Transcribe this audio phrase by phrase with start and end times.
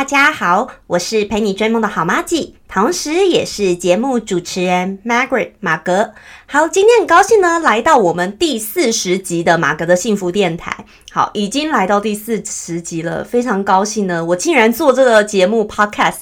[0.00, 6.14] 大家好，我是陪你追梦的好妈咪，同时也是节目主持人 Margaret 马格。
[6.46, 10.86] 好，今天很高兴呢，来到我们第四十集的马格的幸福电台。
[11.12, 16.20] 好，已经来到第四十集了，非常高兴呢，我竟然做这个节目 Podcast，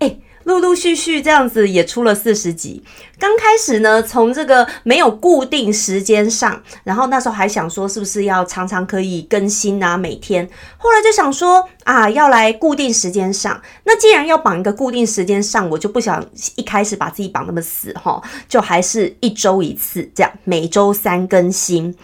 [0.00, 0.16] 哎。
[0.50, 2.82] 陆陆续续这样子也出了四十集。
[3.20, 10.44] 刚开始呢，从这个没有固定时间上，然后那时候还想说是不是要常常可以更新啊，每天。
[10.76, 13.62] 后来就想说啊，要来固定时间上。
[13.84, 16.24] 那既然要绑一个固定时间上，我就不想
[16.56, 21.94] 一开始把自己绑那么死哈，就还是一周一次这样，每周三更新。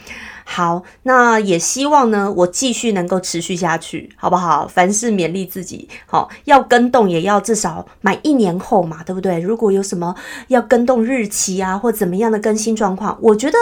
[0.48, 4.66] 好，那也希望呢，我继续能够持续下去，好不好？
[4.66, 9.40] 凡事勉励自己，好，要跟动也要至少满一年后嘛，对不对？
[9.40, 10.14] 如果有什么
[10.46, 13.58] 要跟动日期啊，或怎么样的更新状况，我觉得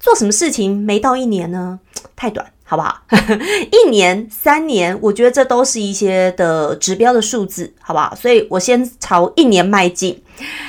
[0.00, 1.78] 做什么事情没到一年呢，
[2.16, 3.02] 太短，好不好？
[3.70, 8.14] 一年、三年，我觉得这都是一些的指标的数字，好不好？
[8.14, 10.22] 所以我先朝一年迈进。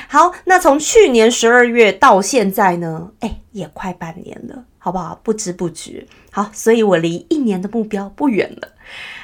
[0.09, 4.66] 好，那从去年十二月到现在呢，哎，也快半年了。
[4.84, 5.17] 好不好？
[5.23, 8.67] 不知不觉，好，所以我离一年的目标不远了。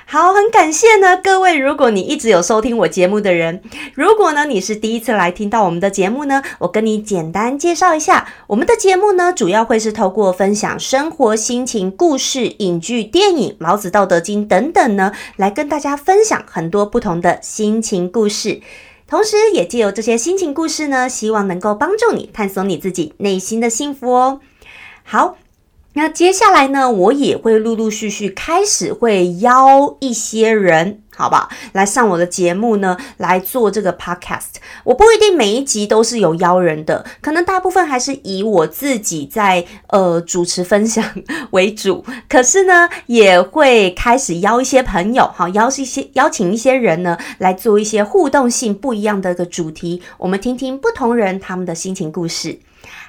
[0.06, 3.62] 好，很感谢呢，各位，如果你一直有收听我节目的人，
[3.94, 18.62] 如果呢你是第一次来听到我们的节目呢，我跟你简单介绍一下，我们的节目呢，主要会是透过分享生活心情、故事、影剧、电影、老子、道德经等等呢，来跟大家分享很多不同的心情故事，
[19.06, 24.40] 同时也借由这些心情故事呢，希望能够帮助你探索你自己内心的幸福哦。
[25.04, 25.38] 好。
[25.94, 31.50] 那接下来呢，我也会陆陆续续开始会邀一些人，好不好？
[31.74, 34.60] 来上我的节目呢，来做这个 podcast。
[34.84, 41.04] 我不一定每一集都是有邀人的，可能大部分还是以我自己在呃主持分享
[41.52, 42.06] 为主。
[42.30, 52.60] 可是呢，也会开始邀一些朋友，好，邀一些邀请一些人呢，来做一些互动性不一样的一个主题，我们听听不同人他们的心情故事。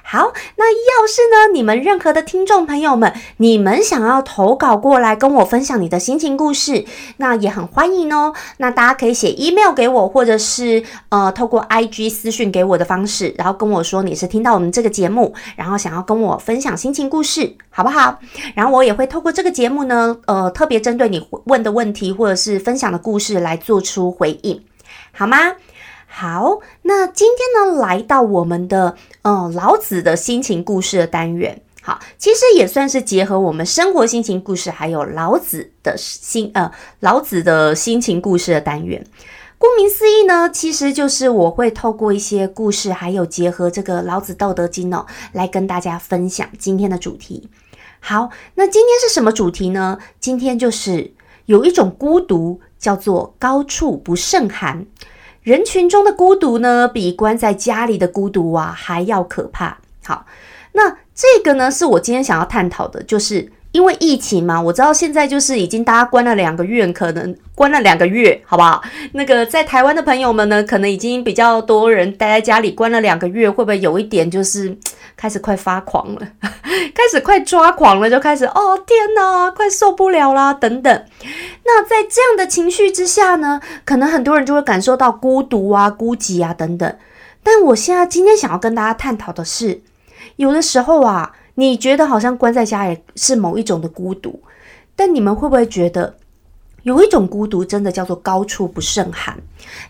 [0.03, 6.83] 好，那要是呢，你们任何的听众朋友们，你们想要投稿过来跟我分享你的心情故事，
[7.17, 8.33] 那也很欢迎哦。
[8.57, 18.19] 那大家可以写 email 给我，或者是呃透过 IG 私讯给我的方式，然后跟我说你是听到我们这个节目，然后想要跟我分享心情故事，好不好？
[18.53, 24.61] 然后我也会透过这个节目呢，呃，特别针对你问的问题或者是分享的故事来做出回应，
[25.13, 25.37] 好吗？
[26.13, 31.61] 好，那今天呢，来到我们的呃老子的心情故事的单元。
[31.81, 39.03] 好，其实也算是结合我们生活心情故事，还有老子的心呃老子的心情故事的单元。
[39.57, 47.49] 顾名思义呢，其实就是我会透过一些故事，还有结合这个老子道德经哦，来跟大家分享今天的主题。
[48.01, 49.97] 好，那今天是什么主题呢？
[50.19, 51.13] 今天就是
[51.45, 54.85] 有一种孤独，叫做高处不胜寒。
[55.43, 59.79] 人群中的孤独呢，比关在家里的孤独啊还要可怕。
[60.03, 60.25] 好，
[60.73, 68.83] 那这个呢，是我今天想要探讨的，就是因为疫情嘛，我知道现在就是已经大家关了两个月，可能关了两个月，好不好？
[69.13, 74.77] 那个在台湾的朋友们呢，可能已经比较多人待在家里关了两个月，会不会有一点就是
[75.15, 81.05] 开始快发狂了， 开始快抓狂了，就开始哦天哪，快受不了啦，等等。
[81.63, 86.95] 那在这样的情绪之下呢，可能很多人就会感受到孤独啊、孤寂啊等等。
[87.41, 89.81] 但我现在今天想要跟大家探讨的是，
[90.35, 91.31] 有的时候啊，
[91.61, 94.39] 你觉得好像关在家里是某一种的孤独，
[94.95, 96.15] 但你们会不会觉得？
[96.81, 99.37] 有一种孤独，真的叫做高处不胜寒。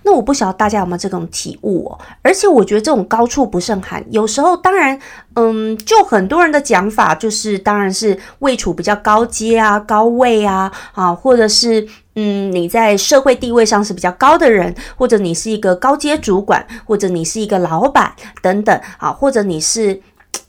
[0.04, 1.98] 那我不晓得大家有没有这种体悟哦。
[2.22, 5.00] 而且我觉得这种高处不胜寒，有时候当然，
[5.36, 20.02] 嗯，就很多人的讲法，就是当然是位处比较高阶啊、高位啊，啊，或者是嗯，你在社会地位上是比较高的人，或者你是一个高阶主管，或者你是一个老板等等啊，或者你是。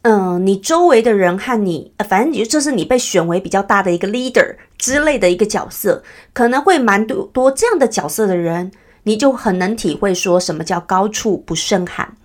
[0.03, 6.03] 嗯，你周围的人和你，反正就这是你被选为比较大的一个 leader 之类的一个角色，
[6.33, 8.73] 可能会蛮多多这样的角色的人，
[9.05, 12.17] 你就很能体会说什么叫高处不胜寒。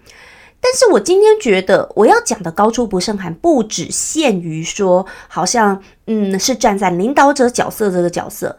[0.60, 8.58] 但是我今天觉得我要讲的高处不胜寒，不只限于说好像嗯是站在领导者角色这个角色，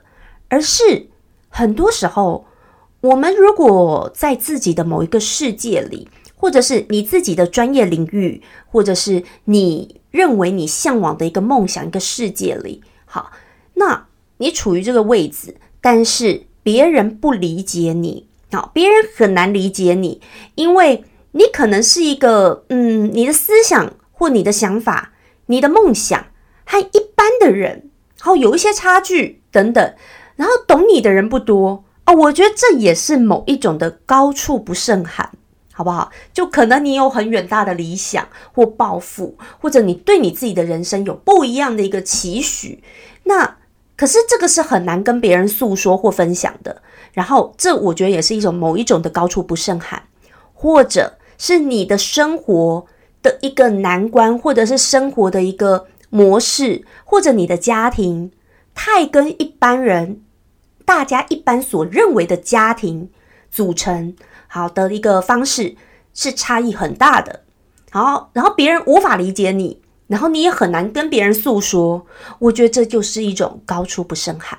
[0.49, 1.09] 而是
[1.49, 2.47] 很多时候
[3.01, 6.09] 我们如果在自己的某一个世界里。
[6.41, 8.41] 或者是你自己的专业领域，
[8.71, 13.33] 或者是你认为你向往的一个梦想、一个世界里，好，
[13.75, 14.07] 那
[14.39, 20.21] 你处于这个位置，但是别人不理解你，好，别人很难理解你，
[20.55, 25.13] 因为你可能是一个，嗯，你的思想或你的想法、
[25.47, 26.27] 你的梦想
[26.65, 27.91] 和一般的人，
[28.21, 29.95] 好有一些差距等等，
[30.37, 32.15] 然后懂你的人不多哦。
[32.15, 35.33] 我觉得这也是某一种的高处不胜寒。
[35.79, 36.11] 好不好？
[36.33, 42.83] 就可能你有很远大的理想或抱负，或者你对你自己的人生有不一样的一个期许，
[43.23, 43.59] 那
[43.97, 46.83] 可是这个是很难跟别人诉说或分享的。
[47.13, 50.03] 然后，这我觉得也是一种某一种的高处不胜寒，
[50.53, 52.85] 或者是你的生活
[53.23, 58.33] 的一个难关，或者是生活的一个模式，或者你的家庭
[58.75, 60.23] 太跟一般人、
[60.85, 63.11] 大家一般所认为的家庭
[63.49, 64.17] 组成。
[64.49, 65.77] 好的一个方式
[66.15, 67.45] 是差异很大的，
[67.91, 72.07] 好，然后别人无法理解你，然后你也很难跟别人诉说。
[72.41, 74.59] 我觉得这就是一种高处不胜寒。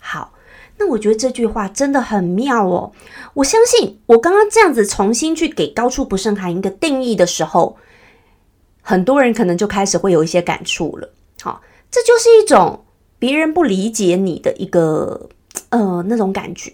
[0.00, 0.32] 好，
[0.78, 2.92] 那我觉得这句话真的很妙哦。
[3.34, 7.76] 我相信我刚刚这样子重新去给高处不胜寒一个定义的时候，
[8.82, 11.10] 很多人可能就开始会有一些感触了。
[11.42, 11.60] 好，
[11.90, 12.84] 这就是一种
[13.18, 15.28] 别人不理解你的一个
[15.70, 16.72] 呃那种感觉。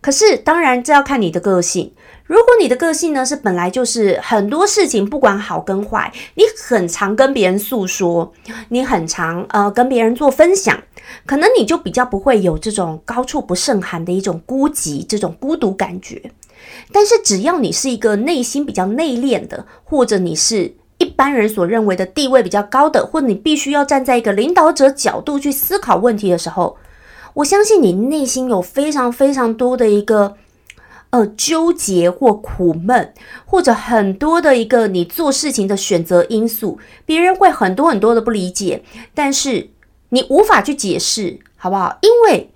[0.00, 1.92] 可是，当然，这要看你的个性。
[2.24, 8.32] 如果你的个性呢是本来就是很多事情不管好跟坏，你很常跟别人诉说，
[8.68, 10.80] 你很常呃跟别人做分享，
[11.26, 16.30] 可能你就比较不会有这种高处不胜寒的一种孤寂、这种孤独感觉。
[16.92, 26.76] 但是，只要你是一个内心比较内敛的，或者你是一般人所认为的地位比较高的，或你必须要站在一个领导者角度去思考问题的时候。
[27.34, 30.36] 我相信你内心有非常非常多的一个
[31.10, 38.82] 呃纠结或苦闷，或者很多的一个你做事情的选择因素，别人会很多很多的不理解，
[39.14, 39.70] 但是
[40.10, 41.98] 你无法去解释，好不好？
[42.02, 42.50] 因为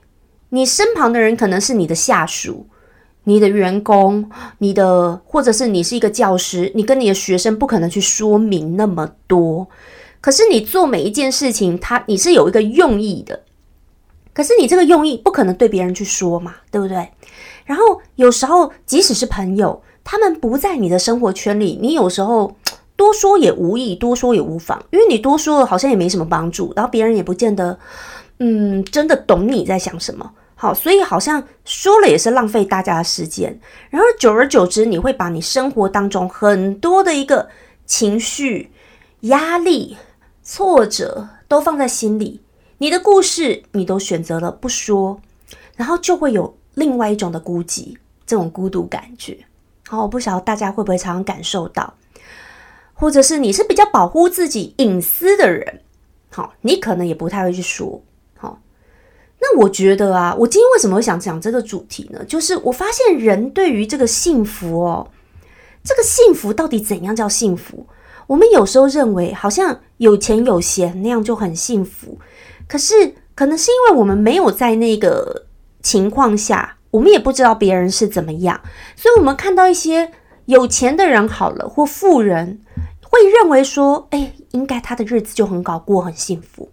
[0.50, 2.66] 你身旁的人可能是你的下属、
[3.24, 4.28] 你的员工、
[4.58, 9.68] 你的，或者是你是一个教师，你跟你的学生不可能去说明那么多。
[10.20, 13.43] 可是你做每一件事情，它你是有一个用意的。
[14.34, 17.08] 可是你这个用意不可能对别人去说嘛，对不对？
[17.64, 22.54] 然后有时候即使是朋友，他们不在你的生活圈里，你有时候
[22.96, 27.78] 多说也无益，多说也无妨，因为你多说了好像也没什么帮助，然后别人也不见得，
[28.38, 30.32] 嗯，真的懂你在想什么。
[30.56, 33.58] 好，所以好像说了也是浪费大家的时间。
[33.90, 37.48] 然后久而久之，你会把你生活当中很多的一个
[37.84, 38.70] 情绪、
[39.22, 39.96] 压力、
[40.42, 42.40] 挫折都放在心里。
[42.84, 45.18] 你的故事，你都选择了不说，
[45.74, 47.96] 然后就会有另外一种的孤寂，
[48.26, 49.38] 这种孤独感觉。
[49.88, 51.94] 好，我不晓得大家会不会常常感受到，
[52.92, 55.80] 或者是你是比较保护自己隐私的人，
[56.30, 58.02] 好，你可能也不太会去说。
[58.36, 58.60] 好，
[59.40, 62.22] 那我觉得啊，我今天为什么会想讲这个主题呢？
[62.26, 65.08] 就是我发现人对于这个幸福哦，
[65.82, 67.86] 这个幸福到底怎样叫幸福？
[68.26, 72.18] 我们有时候认为好像有钱有闲那样就很幸福。
[72.66, 75.46] 可是，可能是因为我们没有在那个
[75.82, 78.60] 情况下，我们也不知道别人是怎么样，
[78.96, 80.10] 所以我们看到一些
[80.46, 82.60] 有钱的人好了，或富人，
[83.02, 86.70] 会认为说，哎，应该他的日子就很好过，很幸福。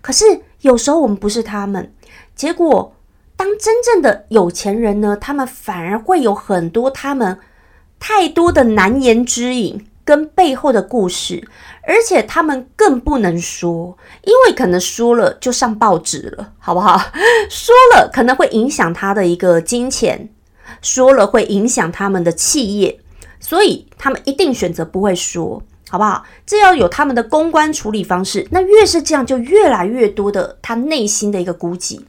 [0.00, 0.24] 可是
[0.62, 1.92] 有时候我们不是他们，
[2.34, 2.94] 结果
[3.36, 7.38] 当真正的有钱人呢，他们反而会有很多他们
[7.98, 9.86] 太多的难言之隐。
[10.06, 11.48] 跟背后的故事，
[11.86, 17.00] 而且他们更不能说，因为可能说了就上报纸了，好不好？
[17.48, 20.28] 说了可能会影响他的一个金钱，
[20.82, 22.98] 说了会影响他们的企业，
[23.38, 26.24] 所以他们一定选择不会说，好不好？
[26.44, 32.00] 这要有他们的公关处理方式，那越是这样，就越来越多的他内心的一个孤寂，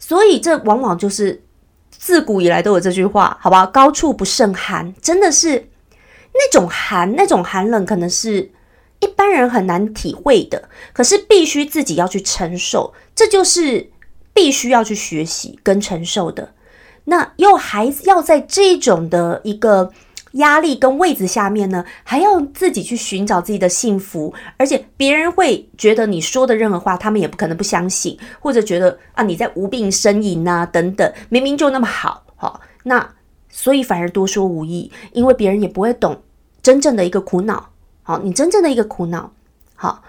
[0.00, 1.44] 所以这往往就是
[1.90, 3.64] 自古以来都有这句话，好不好？
[3.66, 5.68] 高处不胜寒，真的是。
[6.34, 8.50] 那种寒，那种寒冷，可能是
[9.02, 13.90] 一般人很难体会的，可是必须自己要去承受，这就是
[14.32, 16.54] 必须要去学习跟承受的。
[17.04, 19.92] 那又还要在这种的一个
[20.32, 33.14] 压力跟位置下面呢，还要自己去寻找自己的幸福，而且别人会觉得你说的任何话，他们也不可能不相信，或者觉得啊你在无病呻吟啊等等，明明就那么好，好那。
[33.54, 36.22] 所以反而多说无益，因为别人也不会懂
[36.62, 37.71] 真正的一个苦恼。
[38.02, 39.32] 好，你真正的一个苦恼，
[39.74, 40.02] 好，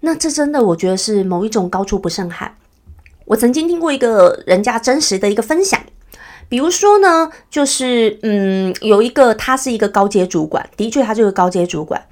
[0.00, 2.56] 那这真的我觉得是某一种高处不胜寒。
[3.24, 5.80] 我曾经听过一个人家真实的一个分享，
[6.48, 12.04] 比如说呢，就是嗯，有一个他是一个高阶主管，的确他就是高阶主管，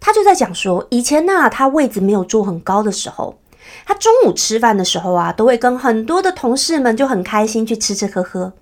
[0.00, 3.38] 他就在讲说，以前呢他位置没有坐很高的时候，
[3.86, 8.52] 他中午吃饭的时候啊，都会跟很多的同事们就很开心去吃吃喝喝，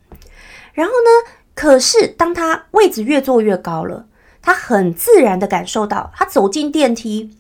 [0.75, 1.33] 然后呢。
[1.55, 4.07] 可是当他位置越坐越高了，
[4.43, 7.31] 他很自然的感受到，他走进电梯，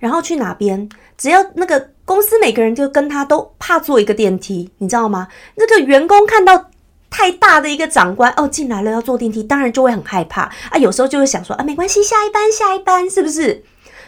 [0.00, 5.28] 然后去哪边，只要那个公司每个人就跟他都怕坐一个电梯，你知道吗？
[5.54, 6.70] 那个员工看到
[7.08, 10.76] 太大的一个长官哦进来了要坐电梯，当然就会很害怕啊。
[10.78, 13.64] 有时候就会想说啊，没关系，下一班下一班，是不是？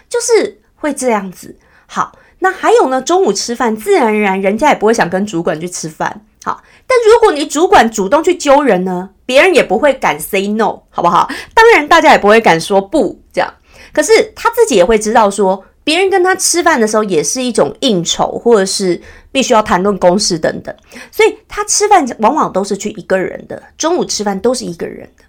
[0.08, 1.56] 就是会这样子。
[1.86, 6.24] 好，那还有呢，中午吃饭，自然而然人家也不会想跟主管去吃饭。
[6.42, 11.30] 好，但如果你主管主动去揪人呢，别人也不会敢 say no，好不好？
[11.52, 13.54] 当然，大家也不会敢说不这样。
[13.92, 18.98] 可是他自己也会知道，说别人跟他吃饭的时候，也是一种应酬，或者是
[19.30, 20.74] 必须要谈论公事等等。
[21.12, 25.24] 所以他吃饭往往都是去一个人的，中午吃饭都是一个人的。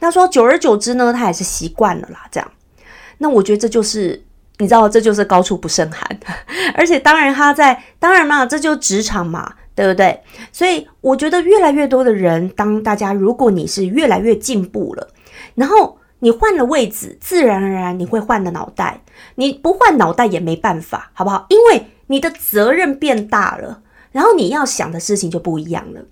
[0.00, 2.26] 他说，久而久之呢，他也是习惯了啦。
[2.30, 2.50] 这样，
[3.18, 4.24] 那我觉得这就是
[4.56, 6.18] 你知道，这就是高处不胜寒。
[6.74, 9.56] 而且，当然他在，当然嘛，这就职场嘛。
[9.74, 10.20] 对不对？
[10.52, 15.08] 所以我觉得越来越多的人，当大家如果你是越来越进步了，
[15.54, 19.02] 然后你换了位置，自然而然你会换了脑袋。
[19.34, 21.46] 你不换脑袋也没办法，好不好？
[21.48, 26.02] 因为你的责任变大了，然后你要想的事情就不一样了。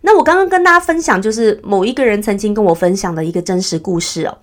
[0.00, 4.38] 那我刚刚跟大家分享，就是某一个人曾经跟我分享的一个真实故事哦。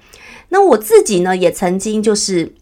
[0.49, 2.53] 那我自己呢，也曾经就是。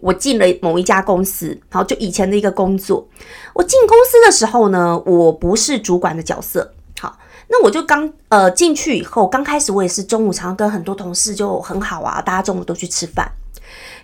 [0.00, 3.06] 我进了某一家公司，好，就以前的一个工作。
[3.52, 13.30] 我进公司的时候呢，我不是主管的角色，好，那我就刚呃进去以后，刚开始我也是中午常常跟很多同事就很好啊，大家中午都去吃饭。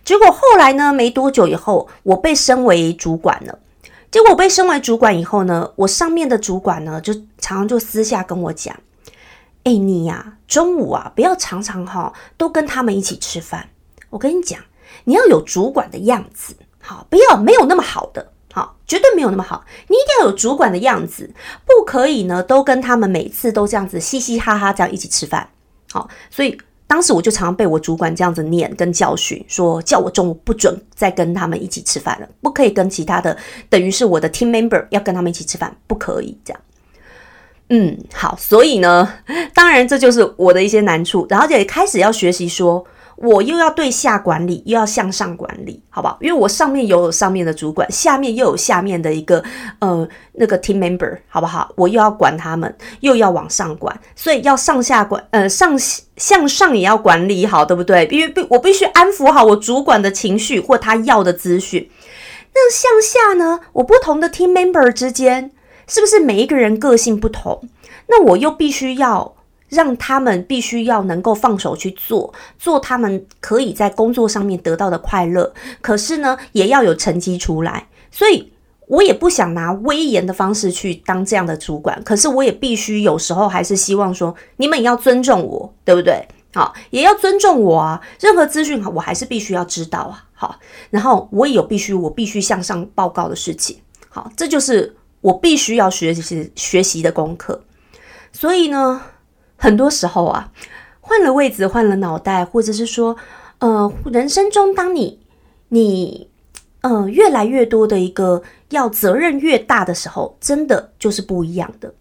[0.05, 3.59] 结果后来呢，没多久以后，我被升为主管了。
[4.11, 8.75] 结果我被升为主管以后呢，我上面的主管呢，就常常就私下跟我讲
[9.65, 13.71] ：“哎，你呀，中午啊，不要常常哈都跟他们一起吃饭。
[14.11, 14.61] 我跟你讲。”
[15.05, 19.65] 你要有主管的样子，好，不要没有那么好的，好，绝对没有那么好。
[19.88, 21.31] 你一定要有主管的样子，
[21.65, 25.49] 不可以呢，都跟他们每次都这样子嘻嘻哈哈这样一起吃饭，
[25.91, 26.09] 好。
[26.31, 33.37] 所以当时我就常常被我主管这样子念跟教训，说叫我中午不准再跟他们一起吃饭了，不可以跟其他的，
[33.69, 36.61] 等于是我的 team member 要跟他们一起吃饭，不可以这样。
[37.69, 39.12] 嗯，好，所以呢，
[39.53, 42.87] 当然这就是我的一些难处，然后也开始要学习说。
[43.17, 46.19] 我又要对下管理，又要向上管理，好不好？
[46.21, 49.43] 因为我上面有上面的主管，下面又有下面的一个
[49.79, 51.73] 呃那个 team member，好不好？
[51.77, 55.79] 我又要管他们，又要往上管，所以要上下管，呃上
[56.17, 58.07] 向上也要管理好，对不对？
[58.11, 61.91] 因为必我必须安抚好我主管的情绪或他要的资讯。
[62.53, 63.61] 那向下呢？
[63.73, 65.53] 我不同的 team member 之间，
[65.87, 67.67] 是不是每一个人个性不同？
[68.09, 69.36] 那我又必须要。
[69.69, 75.53] 让他们必须要能够放手去做，做他们可以在工作上面得到的快乐。
[75.81, 77.89] 可是呢，也要有成绩出来。
[78.11, 78.53] 所以
[78.87, 82.01] 我也不想拿威严的方式去当这样的主管。
[82.05, 86.27] 可是我也必须有时候还是希望说，你们也要尊重我，对不对？
[86.55, 88.01] 好，也要尊重我啊。
[88.21, 90.25] 任何资讯，我还是必须要知道啊。
[90.33, 93.79] 好，然后我也有必须，我必须向上报告的事情。
[94.09, 97.65] 好，这就是我必须要学习学习的功课。
[98.31, 99.03] 所以呢。
[99.57, 100.53] 很多时候啊，
[101.01, 103.17] 换了位置，换了脑袋，或者是说，
[103.59, 105.21] 呃，人生中当你
[105.69, 106.29] 你
[106.83, 111.95] 呃越来越多的一个要责任越大的时候，真的就是不一样的。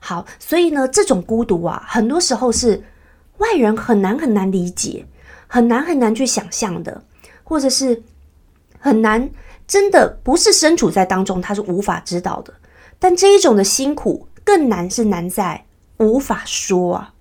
[0.00, 2.82] 好，所以呢，这种孤独啊，很多时候是
[3.38, 5.06] 外人很难很难理解，
[5.46, 7.02] 很难很难去想象的，
[7.44, 8.02] 或者是
[8.78, 9.30] 很难
[9.66, 12.52] 真的不是身处在当中，他是无法知道的。
[12.98, 15.66] 但这一种的辛苦更难是难在。
[16.00, 17.14] 无法说啊，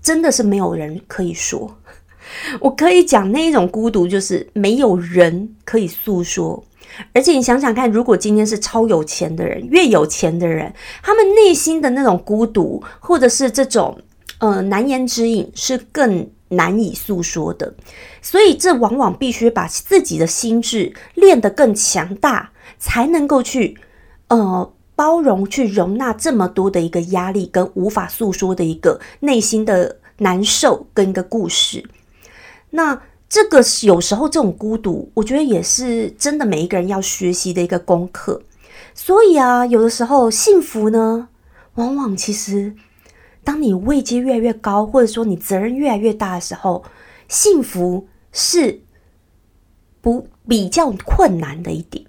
[0.00, 1.76] 真的是没有人可以说。
[2.60, 6.64] 我可以讲那一种孤独，就是没有人可以诉说。
[7.12, 13.98] 而且你想想看，如果今天是超有钱的人，越有钱的人，他们内心的那种孤独，或者是这种
[14.38, 17.74] 呃难言之隐，是更难以诉说的。
[18.22, 23.76] 所以这往往必须把自己的心智练得更强大，才能够去
[24.28, 24.72] 呃。
[24.94, 31.84] 包容去容纳这么多的一个压力跟无法诉说的一个内心的难受跟一个故事，
[32.70, 38.42] 那这个有时候这种孤独，我觉得也是真的每一个人要学习的一个功课。
[38.94, 41.28] 所以啊，有的时候幸福呢，
[41.76, 42.74] 往往其实
[43.42, 46.84] 当你位阶越来越高，或者说你责任越来越大的时候，
[47.26, 48.82] 幸福是
[50.02, 52.04] 不比较困难的一点。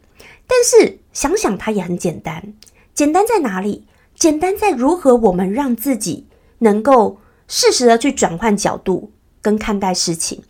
[0.46, 2.54] 但是想想它也很简单。
[2.94, 3.86] 简单在哪里？
[4.16, 6.28] 简单在如何我们让自己
[6.60, 10.44] 能够适时的去转换角度跟看待事情。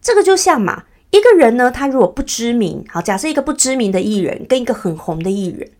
[0.00, 5.70] 这个就像嘛，一个人呢，他如果不知名，好，假设一个不知名的艺人跟一个很红的艺人，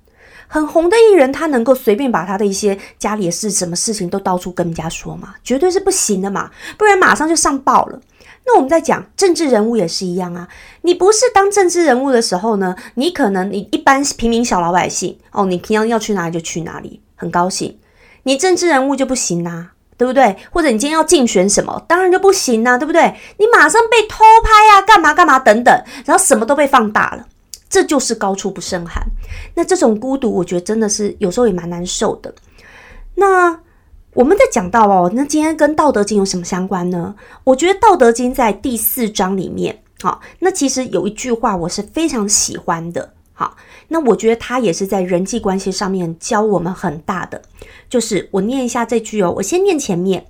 [0.47, 5.35] 很红的艺人，他能够随便把他的一些家里的事、什么事情都到处跟人家说嘛？
[5.45, 8.00] 绝对是不行的嘛，不然马上就上报了。
[8.49, 10.49] 那我们在讲政治人物也是一样啊，
[10.83, 17.78] 你不是当政治人物的时候呢，你可能你一般平民小老百姓哦，你平常要去哪里就去哪里，很高兴。
[18.25, 19.69] 你政治人物就不行呐。
[19.99, 20.37] 对不对？
[20.52, 23.12] 或者你今天要竞选什么，当然就不行啊，对不对？
[23.37, 27.26] 你马上被偷拍啊，干嘛干嘛等等，然后什么都被放大了，
[27.69, 29.02] 这就是高处不胜寒。
[29.57, 32.33] 那这种孤独，我觉得真的是有时候也蛮难受的。
[33.17, 33.59] 那
[34.19, 37.15] 我们在讲到哦，那今天跟《道德经》有什么相关呢？
[37.45, 43.15] 我觉得《道德经》在第四章里面，好，那其实有一句话我是非常喜欢的。
[43.33, 43.57] 好，
[43.87, 47.41] 那我觉得他也是在人际关系上面教我们很大的，
[47.89, 50.27] 就是我念一下这句哦，我先念前面：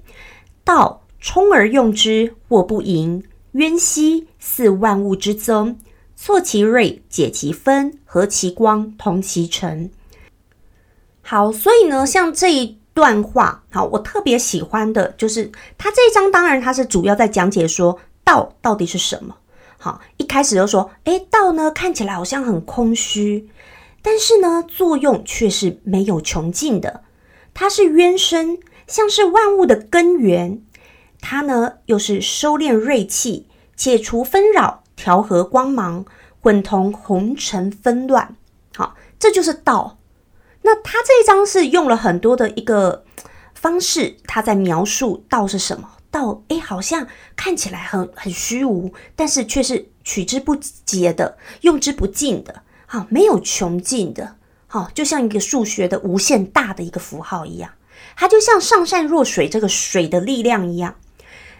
[0.64, 5.78] 道冲而用之，或不盈；渊兮，似万物之宗。
[6.14, 9.90] 挫其锐，解其分，和其光，同其尘。
[11.22, 19.36] 好，所以呢，像这一段话，好，我特别喜欢的就是他这一章，当然他是主要在讲解说道到底是什么。
[19.76, 23.48] 好，一开始就说，哎，道呢看起来好像很空虚，
[24.02, 27.04] 但是呢，作用却是没有穷尽的。
[27.54, 30.60] 它是渊深，像是万物的根源。
[31.20, 36.04] 它呢，又是收敛锐气，解除纷扰，调和光芒，
[36.40, 38.34] 混同红尘纷乱。
[38.74, 39.97] 好，这就是道。
[40.68, 43.06] 那他这一章是用了很多的一个
[43.54, 45.92] 方式，他在描述道是什么。
[46.10, 57.70] 道哎，好像看起来很很虚无，但是却是取之不竭的，用之不尽的，好，没有穷尽的，好，就像一个数学的无限大的一个符号一样，
[58.14, 60.96] 它就像上善若水这个水的力量一样。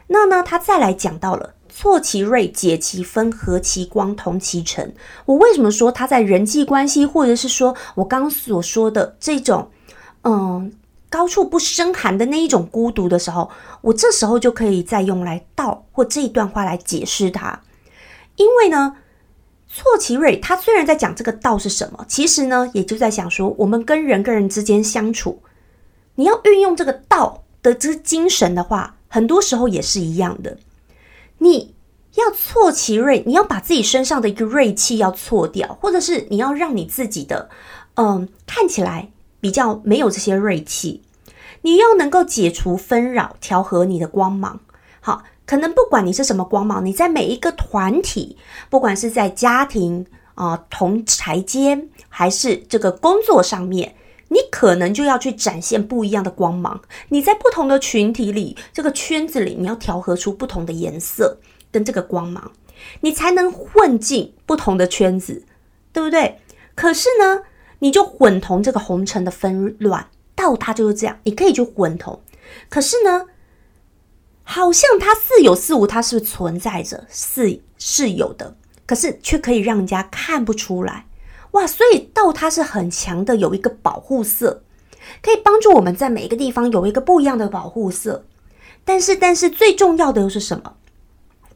[0.09, 4.93] 那呢，他再来讲到了挫其锐，解其分，和其光，同其尘。
[5.27, 9.71] 我为什么说他在人际关系，或者是说我刚刚所说的这种，
[10.23, 10.73] 嗯。
[11.11, 17.63] 高处不胜寒的那一种孤独的时候，我这时候就可以再用来道或这一段话来解释它。
[18.37, 18.97] 因为呢，
[19.67, 25.41] 错其锐，他虽然在讲这个道是什么，其实呢，也就在想说，我们跟人跟人之间相处，
[26.17, 30.59] 你要运用这个道的这精神的话，很多时候也是一样的。
[31.39, 31.75] 你
[32.19, 37.49] 要挫其锐，你要把自己身上的一个锐气要挫掉，或者是你要让你自己的，
[37.95, 39.11] 嗯，看起来。
[39.41, 41.01] 比较没有这些锐气，
[41.63, 44.59] 你要能够解除纷扰，调和你的光芒。
[44.99, 48.37] 好，可能不管你是什么光芒，你在每一个团体，
[48.69, 50.05] 不管是在家庭
[50.35, 53.95] 啊、同台间，还是这个工作上面，
[54.27, 56.81] 你可能就要去展现不一样的光芒。
[57.11, 61.39] 你在不同的群体里，这个圈子里，你要调和出不同的颜色
[61.71, 62.53] 跟这个光芒，
[63.01, 65.45] 你才能混进不同的圈子，
[65.93, 66.41] 对不对？
[66.75, 67.43] 可是呢？
[67.81, 72.21] 你就混同这个红尘的纷乱，道它就是这样，你可以去混同。
[72.69, 73.27] 可是呢，
[74.43, 81.07] 好像它似有似无，它是存在着，是是有的，可是却可以让人家看不出来。
[81.53, 84.65] 哇，所以道它是很强的，有一个保护色，
[85.23, 88.27] 可以帮助我们在每一个地方有一个不一样的保护色。
[88.85, 90.78] 但是，但是最重要的又是什么？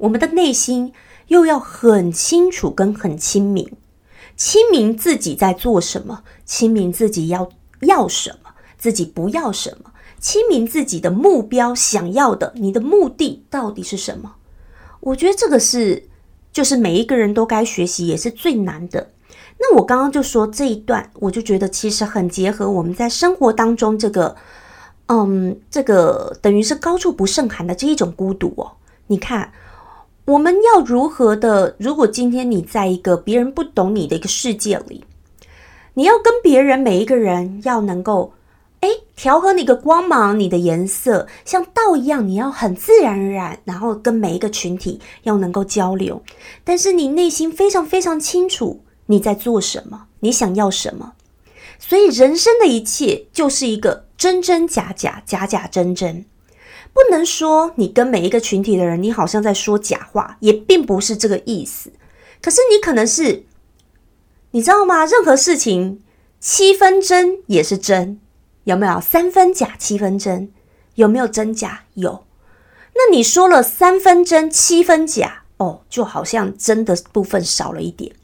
[0.03, 0.93] 我们的内心
[1.29, 3.71] 又要很清楚跟很清明。
[4.37, 7.49] 清明自己在做什么，清明自己要
[7.83, 14.35] 要什么，自己不要什么，清明自己的目标，想要的，你的目的到底是什么？
[15.01, 16.09] 我觉得这个是，
[16.53, 19.13] 就是每一个人都该学习，也是最难的。
[19.61, 24.35] 那我刚刚就说这一段，我就觉得其实很结合我们在生活当中这个，
[25.07, 28.73] 嗯，这个等于是高处不胜寒的这一种孤独哦。
[29.07, 29.53] 你看。
[30.25, 31.75] 我们要如何的？
[31.79, 35.05] 如果今天你在一个别人不懂你的一个世界里，
[35.95, 38.33] 你要跟别人每一个人要能够，
[38.79, 46.23] 哎，调和你的光芒，你的颜色像道一样，你要很自然而然，然后跟每一个群体要能够交流。
[46.63, 51.15] 但是你内心非常非常清楚你在做什么，你想要什么。
[51.81, 56.25] 所以人生的一切就是一个真真假假，假假真真。
[56.95, 61.91] 不能说你跟每一个群体的人，你好像在说假话，也并不是这个意思。
[62.43, 63.45] 可是你可能是，
[64.51, 65.07] 你知道吗？
[65.07, 66.03] 任何事情
[66.39, 68.21] 七分真也是真，
[68.65, 69.01] 有没有？
[69.01, 70.53] 三分假七分真，
[70.97, 71.85] 有没有真假？
[71.95, 72.25] 有。
[72.95, 78.15] 那你说了三分真七分假，哦，就好像真的部分少了一点。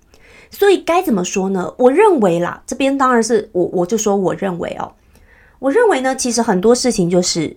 [0.51, 1.73] 所以该怎么说呢？
[1.79, 4.93] 我认为啦，这边当然是我，我就说我认为哦，
[5.59, 7.57] 我认为呢，其实很多事情就是。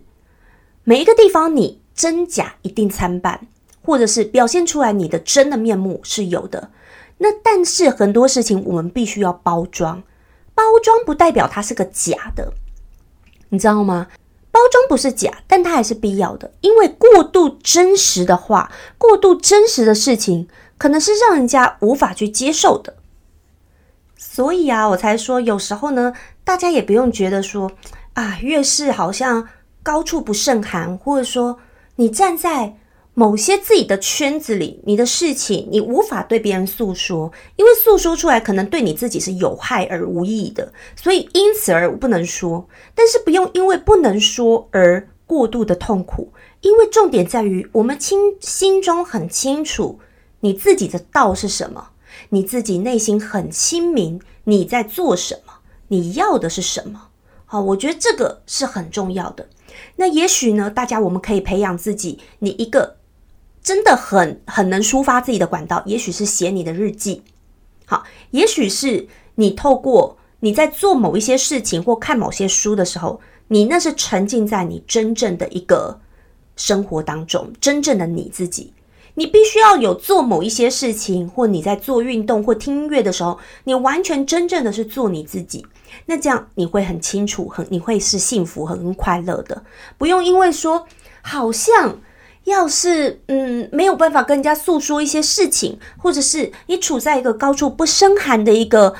[0.83, 3.47] 每一个地方，你真假一定参半，
[3.83, 6.71] 或者是表现出来你的真的面目是有的。
[7.19, 10.01] 那但是很多事情我们必须要包装，
[10.55, 12.53] 包装不代表它是个假的，
[13.49, 14.07] 你知道吗？
[14.49, 22.95] 包装不是假，但它还是必要的，因为过度真实的话，过度真实的事情，可能是让人家无法去接受的。
[24.17, 26.13] 所以啊，我才说有时候呢，
[26.43, 27.71] 大家也不用觉得说
[28.13, 29.47] 啊，越是好像
[29.83, 31.59] 高处不胜寒，或者说
[31.95, 32.77] 你站在。
[33.13, 42.65] 某些自己的圈子里，你的事情你无法对别人诉说，因为诉说出来可能对你自己是有害而无益的，所以因此而不能说。
[42.95, 49.99] 但是不用因为不能说而过度的痛苦，因为重点在于我们清心中很清楚
[50.39, 51.89] 你自己的道是什么，
[52.29, 55.55] 你自己内心很清明你在做什么，
[55.89, 57.09] 你要的是什么。
[57.45, 59.49] 好，我觉得这个是很重要的。
[59.95, 62.97] 那也许呢，大家我们可以培养自己，你一个。
[63.63, 67.21] 真的很很能抒发自己的管道，也许是写你的日记，
[67.85, 75.99] 好，也许是你透过你在做某一些事情或看某些书的时候，你那是沉浸在你真正的一个
[76.55, 78.73] 生活当中，真正的你自己。
[79.13, 85.63] 你必须要有做某一些事情，或你在做运动或听音乐的时候，你完全真正的是做你自己。
[86.05, 89.63] 那这样你会很清楚，很你会是幸福很快乐的，
[89.97, 90.85] 不用因为说
[91.21, 91.99] 好像。
[92.45, 98.95] 要是嗯没有办法跟人家诉说一些事情，或者是你处在一个高处不胜寒的一个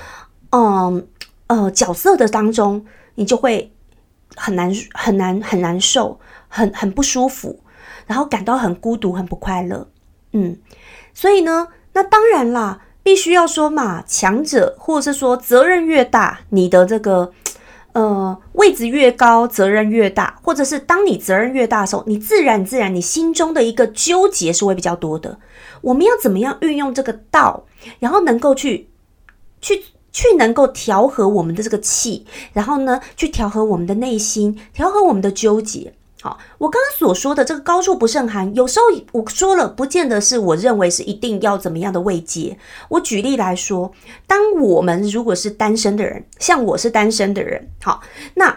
[0.52, 1.08] 嗯
[1.48, 2.86] 呃角色的当中，
[3.16, 3.74] 你就会
[4.36, 7.60] 很难很难很难受，很很不舒服，
[8.06, 9.90] 然后感到很孤独很不快乐。
[10.34, 10.56] 嗯，
[11.16, 17.32] 所以呢，那当然啦，必须要说嘛，强者或者是说责任越大，你的这个。
[17.94, 25.38] 呃，位置越高，责任越大，或者是当你责任越大的时候，你自然自然，你心中的一个纠结是会比较多的。
[25.82, 27.66] 我们要怎么样运用这个道，
[28.00, 28.88] 然后能够去
[29.60, 29.84] 去
[30.14, 35.94] 去能够调和我们的这个气，然后呢，去调和我们的内心，调和我们的纠结。
[36.24, 42.56] 好，我刚刚所说的这个高处不胜寒，有时候我说了，不见得是我认为是一定要怎么样的位阶。
[42.90, 43.92] 我举例来说，
[44.28, 48.02] 当我们如果是单身的人，像我是单身的人，好，
[48.36, 48.56] 那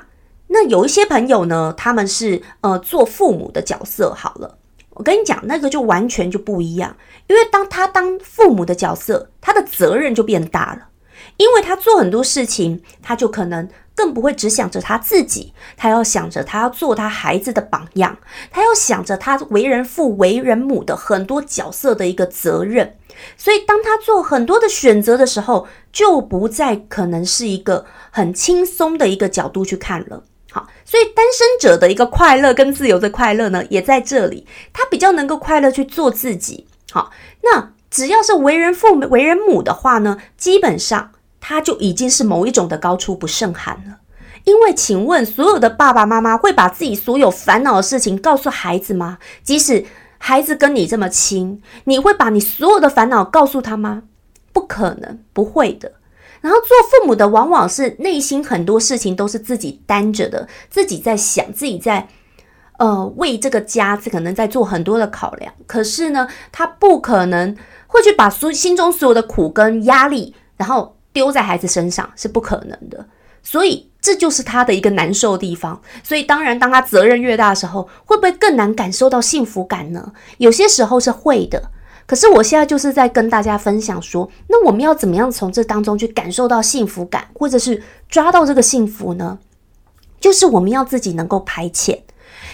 [0.48, 4.12] 那有一些朋友呢，他们是呃做父母的角色。
[4.12, 4.58] 好了，
[4.90, 6.94] 我跟你讲，那个就完全就不一样，
[7.28, 10.88] 因为当他当父母的角色，他的责任就变大了，
[11.38, 13.66] 因为他做很多事情，他就可能。
[13.94, 18.18] 更不会只想着他自己，他要想着他要做他孩子的榜样，
[18.50, 22.96] 他要想着他为人父、为人母的很多角色的一个责任。
[23.36, 30.24] 所以，当他做很多的选择的时候，就不再可能是一个很轻松的一个角度去看了。
[30.50, 36.66] 好，所以单身者的一个快乐跟自由的快乐呢，也在这里，他比较能够快乐去做自己。
[36.90, 41.12] 好，那只要是为人父、为人母的话呢，基本上。
[41.46, 43.98] 他就已经是某一种的高处不胜寒了，
[44.44, 49.18] 因为请问所有的爸爸妈妈会把自己所有烦恼的事情告诉孩子吗？
[49.42, 49.84] 即使
[50.16, 54.04] 孩子跟你这么亲，你会把你所有的烦恼告诉他吗？
[54.54, 55.92] 不可能，不会的。
[56.40, 62.08] 然后做父母的往往是内心很多事情都是自己担着的，自己在想，自己在
[62.78, 65.52] 呃为这个家可能在做很多的考量。
[65.66, 67.54] 可是呢，他不可能
[67.86, 70.93] 会去把所心中所有的苦跟压力，然后。
[71.14, 73.06] 丢在孩子身上是不可能的，
[73.42, 75.80] 所以这就是他的一个难受的地方。
[76.02, 80.12] 所以当然，当他责任越大的时候，会不会更难感受到幸福感呢？
[80.36, 81.70] 有些时候是会的。
[82.06, 89.38] 可是我现在就是在跟大家分享说，那我们要怎么样从这当中去感受到幸福感，或者是抓到这个幸福呢？
[90.20, 92.00] 就是我们要自己能够排遣，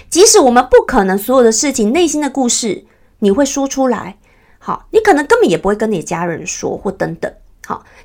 [0.08, 2.84] 即使我们不可能所有的事情、内心的故事
[3.20, 4.18] 你会说出来，
[4.58, 7.32] 好，你可能根本也不会跟你家人说，或等等。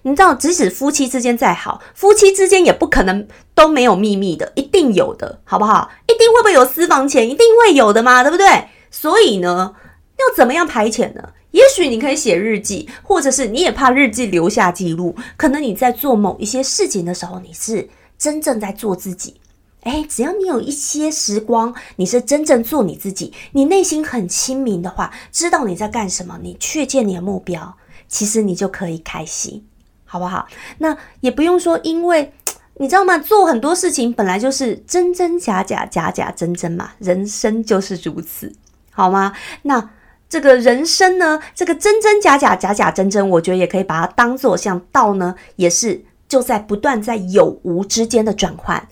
[0.03, 5.89] 你知道，即使夫妻之间再好，夫妻之间也不可能都没有秘密的，一定有的，好不好？
[6.07, 7.29] 一定会不会有私房钱？
[7.29, 8.45] 一定会有的嘛，对不对？
[8.91, 9.73] 所以呢，
[10.17, 11.29] 要怎么样排遣呢？
[11.51, 19.39] 也许你可以写日记，或者是你也怕日记留下记录，可能你在做某一些事情的时候，你是真正在做自己。
[19.83, 27.77] 哎，只要你有一些时光，你是真正做你自己，你内心很清明的话，知道你在干什么，你确切你的目标。
[28.07, 29.65] 其实你就可以开心，
[30.05, 30.47] 好不好？
[30.77, 32.31] 那也不用说，因为
[32.77, 33.17] 你知道吗？
[33.17, 36.91] 做很多事情本来就是真真假假，假假真真嘛。
[36.99, 38.53] 人生就是如此，
[38.91, 39.33] 好吗？
[39.61, 39.89] 那
[40.27, 48.87] 这个人生呢，这个真真假假，假假真真，我觉得也可以把它当做像道呢，也是就在不断在有无之间的转换。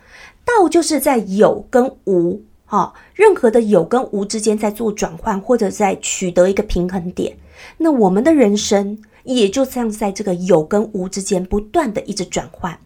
[0.45, 7.38] 道就是在有跟无，哈，任何的有跟无之间在做转换，或者在取得一个平衡点。
[7.78, 12.78] 那我们的人生也就这样在这个有跟无之间不断的一直转换，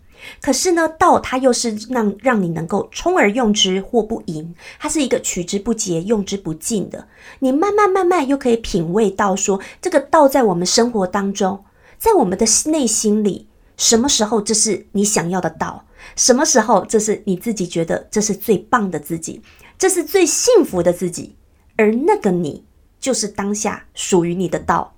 [0.42, 7.08] 可是呢，道它又是让让你能够充而用之或不盈，它是一个取之不竭、用之不尽的。
[7.40, 11.64] 你慢慢慢慢又可以品味到说，这个道在我们生活当中，
[11.98, 15.86] 在我们的内心里，什么时候这是你想要的道？
[16.16, 19.42] 什么时候这是你自己觉得这是最棒的自己，
[19.78, 21.36] 这是最幸福的自己？
[21.76, 22.64] 而那个你，
[23.08, 24.94] 就是当下属于你的道。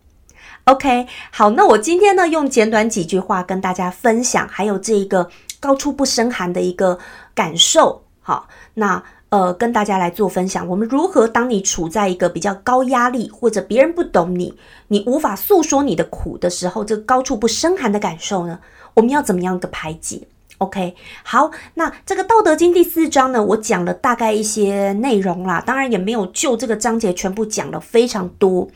[0.64, 6.98] OK，好，那我今天呢，用简短几句话跟大家分享，还有这一个高处不胜寒的一个
[7.36, 8.02] 感受。
[8.20, 18.60] 好，那呃，跟大家来做分享，我们如何当你处在一个比较高压力，或者别人不懂你，你无法诉说你的苦的时候，这高处不胜寒的感受呢？
[18.96, 20.28] 我们要怎么样一个排解
[20.60, 20.94] ？OK，
[21.24, 28.68] 好，那这个《道德经》第四章呢，我讲了大概一些内容啦，当然也没有就这个章节全部讲了非常多，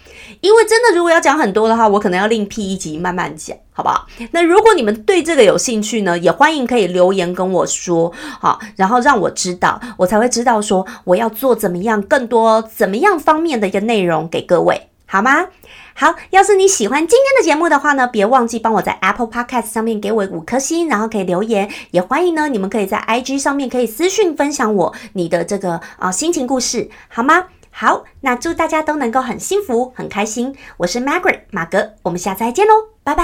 [0.42, 4.08] 因为真的如果要讲很多的话，我可能要另辟一集慢慢讲，好不好？
[4.32, 15.48] 那如果你们对这个有兴趣呢，也欢迎可以留言跟我说，好，然后让我知道，我才会知道说我要做怎么样更多怎么样方面的一个内容给各位，好吗？
[15.96, 27.48] 好，要是你喜欢今天的节目的话呢，别忘记帮我在 Apple Podcast 上面给我五颗星，然后可以留言，也欢迎呢，你们可以在 IG 上面可以私讯分享我你的这个啊心情故事，好吗？
[27.70, 33.24] 好，那祝大家都能够很幸福很开心，我是 Margaret 马格，我们下次再见喽，拜拜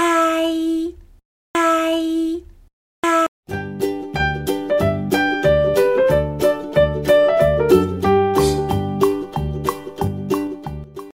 [1.52, 2.49] 拜。